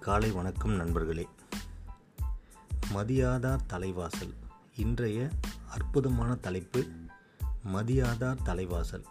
காலை 0.00 0.30
வணக்கம் 0.30 0.70
நண்பர்களே. 0.70 1.28
மதியாதார் 2.94 3.58
தலைவாசல். 3.68 4.34
இன்றைய 4.76 5.28
அற்புதமான 5.68 6.34
தலைப்பு 6.34 6.86
மதியாதார் 7.72 8.36
தலைவாசல். 8.44 9.04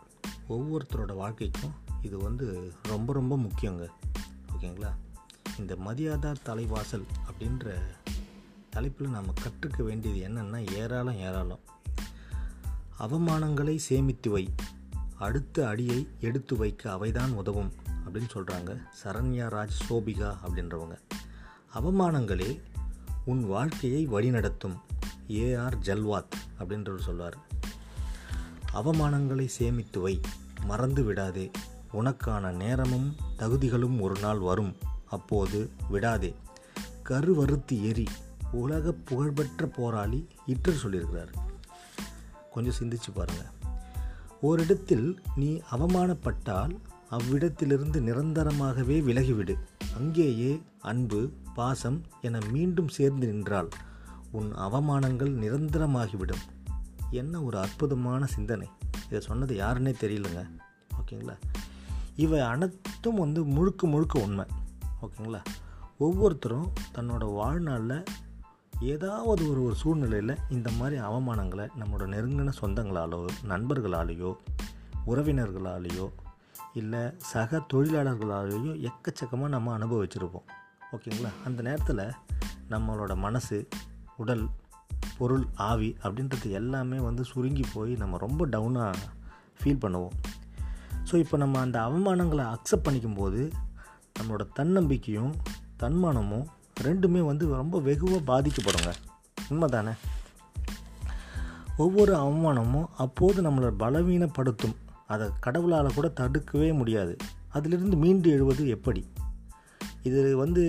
ஒவ்வொருத்தரோட 0.49 1.15
வாழ்க்கைக்கும் 1.15 1.71
இது 2.01 2.17
வந்து 2.17 2.73
ரொம்ப 2.83 3.13
ரொம்ப 3.13 3.37
முக்கியங்க. 3.37 3.87
ஓகேங்களா? 4.57 4.95
இந்த 5.59 5.75
மதியாதார் 5.75 6.41
தலைவாசல் 6.45 7.05
அப்படின்ற 7.27 7.73
தலைப்பில் 8.69 9.09
நாம் 9.09 9.33
கற்றுக்க 9.33 9.83
வேண்டியது 9.83 10.33
என்னென்னா 10.33 10.73
ஏராளம் 10.73 11.17
ஏராளம். 11.17 11.59
அவமானங்களை 12.99 13.75
சேமித்து 13.75 14.29
வை. 14.29 14.53
அடுத்த 15.17 15.67
அடியை 15.67 16.07
எடுத்து 16.19 16.55
வைக்க 16.55 16.93
அவைதான் 16.93 17.33
உதவும். 17.33 17.82
அப்படின்னு 18.13 18.29
சொல்கிறாங்க 18.33 18.81
சரண்யா 19.03 19.47
ராஜ் 19.47 19.69
சோபிகா 19.89 20.35
அப்படின்றவங்க. 20.47 20.97
அவமானங்களே 21.73 22.61
உன் 23.25 23.47
வாழ்க்கையை 23.47 24.07
வழிநடத்தும். 24.07 24.79
ஏஆர் 25.27 25.73
ஜல்வாத் 25.83 26.31
அப்படின்றவர் 26.59 26.99
சொல்வார். 26.99 27.37
அவமானங்களை 28.73 29.45
சேமித்து 29.45 29.99
வை. 29.99 30.21
மறந்து 30.65 31.03
விடாதே. 31.03 31.51
உனக்கான 31.93 32.51
நேரமும் 32.51 33.15
தகுதிகளும் 33.37 33.99
ஒரு 33.99 34.19
நாள் 34.21 34.39
வரும். 34.39 34.75
அப்போது 35.05 35.69
விடாதே. 35.89 36.35
கருவறுத்து 37.03 37.83
எரி. 37.83 38.05
உலக 38.51 38.91
புகழ்பெற்ற 38.91 39.65
போராளி 39.65 40.27
இட்டர் 40.47 40.75
சொல்லியிருக்கிறார். 40.83 41.33
கொஞ்சம் 42.51 42.73
சிந்திச்சு 42.79 43.11
பாருங்கள் 43.13 43.45
ஓரிடத்தில் 44.41 45.21
நீ 45.35 45.61
அவமானப்பட்டால் 45.71 46.77
அவ்விடத்திலிருந்து 47.13 48.01
நிரந்தரமாகவே 48.01 49.03
விலகிவிடு. 49.03 49.57
அங்கேயே 49.97 50.61
அன்பு 50.79 51.31
பாசம் 51.55 52.01
என 52.21 52.39
மீண்டும் 52.51 52.87
சேர்ந்து 52.87 53.27
நின்றால் 53.27 53.69
உன் 54.31 54.55
அவமானங்கள் 54.55 55.33
நிரந்தரமாகிவிடும். 55.35 56.43
என்ன 57.11 57.41
ஒரு 57.43 57.57
அற்புதமான 57.57 58.25
சிந்தனை. 58.25 58.67
இதை 59.05 59.19
சொன்னது 59.19 59.55
யாருன்னே 59.55 59.93
தெரியலங்க. 60.01 60.49
ஓகேங்களா? 60.97 61.37
இவை 62.15 62.39
அனைத்தும் 62.39 63.15
வந்து 63.15 63.43
முழுக்க 63.43 63.87
முழுக்க 63.87 64.19
உண்மை. 64.19 64.45
ஓகேங்களா? 65.01 65.43
ஒவ்வொருத்தரும் 65.97 66.71
தன்னோட 66.95 67.33
வாழ்நாளில் 67.33 68.03
ஏதாவது 68.81 69.49
ஒரு 69.49 69.63
ஒரு 69.63 69.75
சூழ்நிலையில் 69.75 70.37
இந்த 70.49 70.71
மாதிரி 70.71 71.01
அவமானங்களை 71.01 71.67
நம்மளோட 71.79 72.07
நெருங்கின 72.07 72.51
சொந்தங்களாலோ 72.61 73.25
நண்பர்களாலேயோ 73.47 74.35
உறவினர்களாலேயோ 75.07 76.09
இல்லை 76.73 77.01
சக 77.17 77.61
தொழிலாளர்களாலேயும் 77.73 78.89
எக்கச்சக்கமாக 78.89 79.47
நம்ம 79.47 79.77
அனுபவிச்சிருப்போம். 79.77 80.47
ஓகேங்களா? 80.91 81.31
அந்த 81.45 81.61
நேரத்தில் 81.61 82.13
நம்மளோட 82.69 83.15
மனசு 83.15 83.67
உடல் 84.17 84.49
பொருள் 85.17 85.45
ஆவி 85.55 85.97
அப்படின்றது 86.03 86.51
எல்லாமே 86.51 86.97
வந்து 86.97 87.23
சுருங்கி 87.23 87.65
போய் 87.73 87.93
நம்ம 87.95 88.17
ரொம்ப 88.17 88.47
டவுனாக 88.47 88.97
ஃபீல் 89.59 89.83
பண்ணுவோம். 89.85 90.15
ஸோ 91.11 91.15
இப்போ 91.15 91.37
நம்ம 91.37 91.59
அந்த 91.59 91.79
அவமானங்களை 91.79 92.45
அக்செப்ட் 92.45 92.85
பண்ணிக்கும்போது 92.85 93.51
நம்மளோட 94.19 94.43
தன்னம்பிக்கையும் 94.53 95.33
தன்மானமும் 95.79 96.45
ரெண்டுமே 96.83 97.21
வந்து 97.25 97.55
ரொம்ப 97.55 97.79
வெகுவாக 97.79 98.21
பாதிக்கப்படுங்க. 98.31 98.93
உண்மை 99.49 99.69
தானே 99.69 99.93
ஒவ்வொரு 101.77 102.13
அவமானமும் 102.15 102.87
அப்போது 102.97 103.41
நம்மளை 103.41 103.69
பலவீனப்படுத்தும். 103.79 104.75
அதை 105.13 105.27
கடவுளால் 105.45 105.95
கூட 105.95 106.07
தடுக்கவே 106.19 106.69
முடியாது. 106.73 107.13
அதிலிருந்து 107.49 107.97
மீண்டு 108.03 108.29
எழுவது 108.31 108.63
எப்படி? 108.67 109.01
இது 110.09 110.21
வந்து 110.37 110.63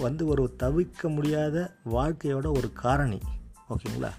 வந்து 0.00 0.22
ஒரு 0.26 0.42
தவிர்க்க 0.62 1.08
முடியாத 1.08 1.56
வாழ்க்கையோட 1.92 2.46
ஒரு 2.58 2.68
காரணி. 2.84 3.20
ஓகேங்களா? 3.70 4.10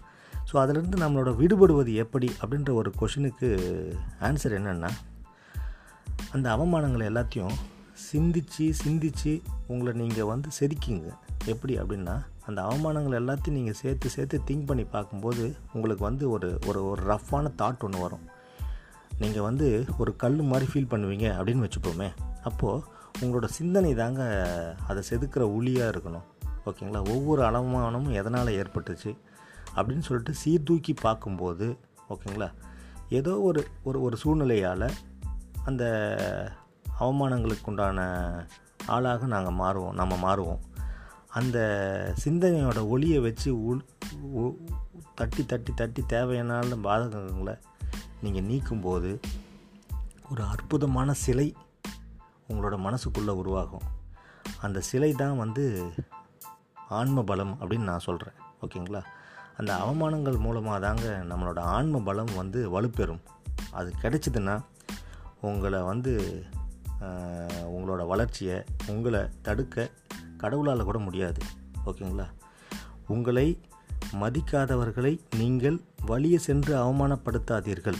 ஸோ 0.49 0.55
அதிலிருந்து 0.63 0.97
நம்மளோட 1.03 1.31
விடுபடுவது 1.41 1.91
எப்படி? 2.03 2.27
அப்படின்ற 2.41 2.71
ஒரு 2.73 2.89
கொஷினுக்கு 2.99 3.49
ஆன்சர் 4.21 4.55
என்னென்னா 4.59 4.91
அந்த 6.35 6.47
அவமானங்களை 6.55 7.05
எல்லாத்தையும் 7.11 7.57
சிந்திச்சு 8.07 8.65
சிந்திச்சு 8.83 9.31
உங்களை 9.67 9.93
நீங்கள் 10.01 10.29
வந்து 10.31 10.49
செதுக்கிங்க. 10.59 11.07
எப்படி 11.45 11.73
அப்படின்னா 11.81 12.15
அந்த 12.45 12.59
அவமானங்கள் 12.69 13.19
எல்லாத்தையும் 13.19 13.57
நீங்கள் 13.59 13.79
சேர்த்து 13.81 14.07
சேர்த்து 14.09 14.37
திங்க் 14.49 14.67
பண்ணி 14.69 14.85
பார்க்கும்போது 14.95 15.45
உங்களுக்கு 15.73 16.03
வந்து 16.09 16.25
ஒரு 16.35 16.49
ஒரு 16.67 16.81
ஒரு 16.89 17.01
ரஃப்பான 17.11 17.51
தாட் 17.61 17.85
ஒன்று 17.87 17.99
வரும். 17.99 18.25
நீங்கள் 19.19 19.41
வந்து 19.41 19.85
ஒரு 19.97 20.15
கல் 20.15 20.41
மாதிரி 20.41 20.71
ஃபீல் 20.71 20.91
பண்ணுவீங்க 20.93 21.27
அப்படின்னு 21.39 21.65
வச்சுப்போமே. 21.67 22.09
அப்போது 22.43 22.83
உங்களோட 23.19 23.45
சிந்தனை 23.45 23.93
தாங்க 23.93 24.21
அதை 24.87 25.03
செதுக்கிற 25.09 25.43
ஒளியாக 25.57 25.91
இருக்கணும். 25.93 26.25
ஓகேங்களா? 26.65 27.09
ஒவ்வொரு 27.09 27.41
அளமானமும் 27.41 28.13
எதனால் 28.13 28.47
ஏற்பட்டுச்சு 28.47 29.17
அப்படின்னு 29.75 29.99
சொல்லிட்டு 29.99 30.33
சீர்தூக்கி 30.33 30.93
பார்க்கும்போது 30.93 31.77
ஓகேங்களா? 32.09 32.51
ஏதோ 33.09 33.39
ஒரு 33.39 33.67
ஒரு 33.83 34.01
ஒரு 34.01 34.17
சூழ்நிலையால் 34.23 34.89
அந்த 35.63 35.83
அவமானங்களுக்கு 36.99 37.65
உண்டான 37.65 37.99
ஆளாக 38.85 39.25
நாங்கள் 39.25 39.53
மாறுவோம் 39.53 39.93
நம்ம 39.93 40.15
மாறுவோம். 40.23 40.59
அந்த 41.27 41.59
சிந்தனையோட 42.25 42.87
ஒளியை 42.87 43.19
வச்சு 43.19 43.63
உள் 43.63 43.81
தட்டி 45.15 45.45
தட்டி 45.45 45.73
தட்டி 45.73 46.03
தேவையான 46.07 46.61
பாதகங்களை 46.61 47.55
நீங்கள் 48.21 48.43
நீக்கும்போது 48.43 49.11
ஒரு 50.31 50.43
அற்புதமான 50.43 51.13
சிலை 51.13 51.55
உங்களோட 52.49 52.75
மனசுக்குள்ளே 52.77 53.33
உருவாகும். 53.41 53.85
அந்த 54.61 54.81
சிலை 54.81 55.11
தான் 55.13 55.37
வந்து 55.37 55.93
ஆன்ம 56.87 57.23
பலம் 57.23 57.57
அப்படின்னு 57.61 57.87
நான் 57.91 58.05
சொல்கிறேன் 58.07 58.33
ஓகேங்களா? 58.61 59.01
அந்த 59.57 59.71
அவமானங்கள் 59.75 60.39
மூலமாக 60.39 60.79
தாங்க 60.79 61.23
நம்மளோட 61.29 61.59
ஆன்ம 61.59 61.99
பலம் 61.99 62.35
வந்து 62.35 62.59
வலுப்பெறும். 62.73 63.23
அது 63.71 63.93
கிடைச்சிதுன்னா 64.01 64.55
உங்களை 65.41 65.81
வந்து 65.81 66.43
உங்களோட 67.75 68.07
வளர்ச்சியை 68.07 68.63
உங்களை 68.87 69.21
தடுக்க 69.41 69.89
கடவுளால் 70.37 70.83
கூட 70.83 70.97
முடியாது. 70.97 71.41
ஓகேங்களா? 71.85 72.27
உங்களை 73.07 73.47
மதிக்காதவர்களை 74.13 75.19
நீங்கள் 75.37 75.81
வழிய 76.05 76.39
சென்று 76.39 76.75
அவமானப்படுத்தாதீர்கள். 76.75 77.95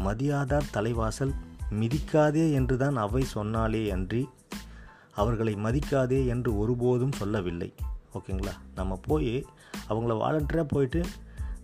மதியாதார் 0.00 0.70
தலைவாசல் 0.72 1.34
மிதிக்காதே 1.70 2.52
என்று 2.52 2.76
தான் 2.76 2.96
அவை 2.96 3.24
சொன்னாலே 3.24 3.90
அன்றி 3.90 4.28
அவர்களை 5.14 5.54
மதிக்காதே 5.54 6.26
என்று 6.26 6.58
ஒருபோதும் 6.58 7.12
சொல்லவில்லை. 7.12 7.74
ஓகேங்களா? 8.14 8.52
நம்ம 8.74 9.00
போய் 9.02 9.46
அவங்கள 9.88 10.12
வாலண்டராக 10.14 10.64
போயிட்டு 10.68 11.04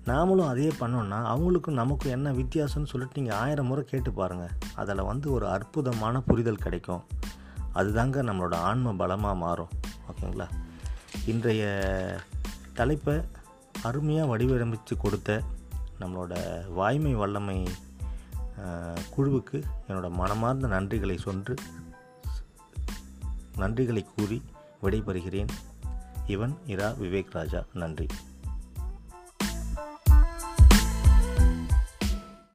நாமளும் 0.07 0.47
அதே 0.47 0.69
பண்ணோன்னா 0.69 1.19
அவங்களுக்கும் 1.33 1.73
நமக்கும் 1.73 2.13
என்ன 2.13 2.33
வித்தியாசம்னு 2.33 2.65
சொல்லிட்டு 2.65 3.21
நீங்கள் 3.21 3.37
ஆயிரம் 3.37 3.67
முறை 3.67 3.85
கேட்டு 3.85 4.13
பாருங்கள் 4.13 4.51
அதில் 4.75 5.03
வந்து 5.03 5.33
ஒரு 5.33 5.49
அற்புதமான 5.49 6.21
புரிதல் 6.21 6.57
கிடைக்கும். 6.57 7.03
அதுதாங்க 7.75 8.23
நம்மளோட 8.23 8.55
ஆன்ம 8.55 8.93
பலமாக 8.93 9.35
மாறும். 9.35 9.69
ஓகேங்களா? 10.11 10.49
இன்றைய 11.27 11.79
தலைப்பை 12.75 13.21
அருமையாக 13.83 14.39
வடிவமைத்து 14.39 14.97
கொடுத்த 14.99 15.43
நம்மளோட 16.01 16.35
வாய்மை 16.73 17.15
வல்லமை 17.15 17.69
குழுவுக்கு 19.17 19.63
என்னோடய 19.89 20.11
மனமார்ந்த 20.11 20.69
நன்றிகளை 20.69 21.19
சொன்று 21.19 21.55
நன்றிகளை 23.57 24.07
கூறி 24.17 24.43
விடைபெறுகிறேன். 24.83 25.49
இவன் 26.27 26.59
இரா 26.67 26.91
விவேக் 26.91 27.31
ராஜா. 27.31 27.65
நன்றி. 27.73 28.07